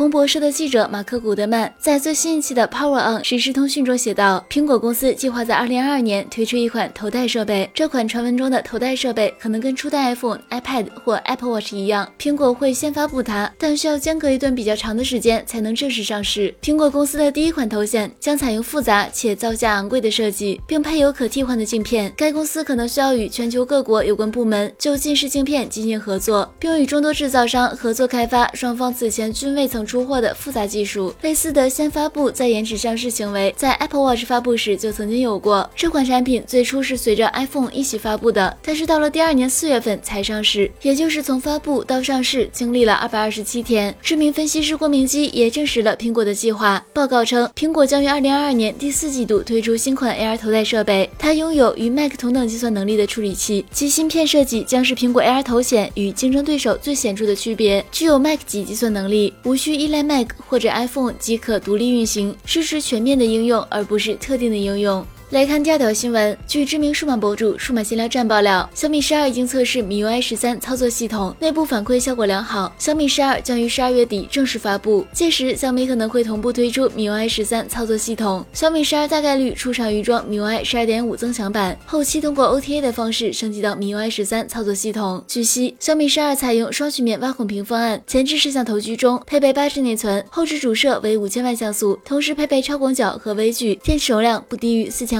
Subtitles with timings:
[0.00, 7.70] 彭博社的记者马克·古德曼在最新一期的《Power On》实时通讯中写道：“苹果公司计划在2022年推出一款头戴设备。
[7.74, 16.54] 这款传闻中的头戴设备可能跟初代 iPhone、iPad 或 Apple Watch 一样，苹果会先发布它，但需要间隔一段比较长的时间才能正式上市。
[16.62, 22.10] 苹果公司的第一款头显将采用复杂且造价昂贵的设计，并配有可替换的镜片。
[22.16, 35.68] 该公司可能需要与全球各国有关部门就近视镜片进行合作，并与众多制造商合作开发双方此前均未曾。”出货的复杂技术，类似的先发布再延迟上市行为，在 Apple Watch 发布时就曾经有过。
[35.74, 43.92] 这款产品最初是随着 iPhone 一起发布的，但是到了第二年四月份才上市，也就是从发布到上市经历了二百二十七天。
[44.00, 46.86] 知名分析师郭明基也证实了苹果的计划。
[46.92, 59.69] 报告称，苹果将于二零二二年第四季度推出新款 AR 头戴设备，它拥有与 Mac 同等计算能力的处理器，其芯片设计将是苹果 AR 头显与竞争对手最显著的区别，具有 Mac 级计算能力，无需。
[59.74, 65.04] 依赖 Mac 或者 iPhone 即可独立运行，支持全面的应用，而不是特定的应用。
[65.30, 66.36] 来看第二条新闻。
[66.44, 72.74] 据知名数码博主数码闲聊站爆料，小米十二已经测试 MIUI 十三操作系统，内部反馈效果良好。
[72.80, 78.44] 小米十二将于十二月底正式发布，届时小米可能会同步推出 MIUI 十三操作系统。
[78.52, 85.22] 小米十二大概率出厂预装 MIUI 十二点五增强版，后期通过 OTA 的方式升级到 MIUI 十三操作系统。
[85.28, 95.19] 据悉，小米十二采用双曲面挖孔屏方案，前置摄像头居中，配备八 G 内存，后置主摄为五千万像素，同时配备超广角和微距，电池容量不低于四千